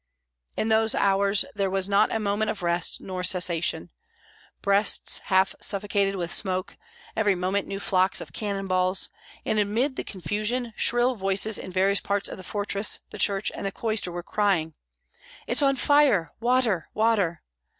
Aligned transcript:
In 0.57 0.69
those 0.69 0.95
hours 0.95 1.45
there 1.53 1.69
was 1.69 1.87
not 1.87 2.11
a 2.11 2.17
moment 2.19 2.49
of 2.49 2.63
rest 2.63 3.01
nor 3.01 3.21
cessation; 3.21 3.91
breasts 4.63 5.19
half 5.25 5.53
suffocated 5.61 6.15
with 6.15 6.31
smoke, 6.31 6.75
every 7.15 7.35
moment 7.35 7.67
new 7.67 7.79
flocks 7.79 8.19
of 8.19 8.33
cannon 8.33 8.65
balls; 8.65 9.09
and 9.45 9.59
amid 9.59 9.97
the 9.97 10.03
confusion 10.03 10.73
shrill 10.75 11.13
voices 11.15 11.59
in 11.59 11.71
various 11.71 11.99
parts 12.01 12.27
of 12.27 12.37
the 12.37 12.43
fortress, 12.43 12.97
the 13.11 13.19
church, 13.19 13.51
and 13.53 13.63
the 13.63 13.71
cloister, 13.71 14.11
were 14.11 14.23
crying, 14.23 14.73
"It 15.45 15.51
is 15.51 15.61
on 15.61 15.75
fire! 15.75 16.31
water, 16.39 16.89
water!" 16.95 17.43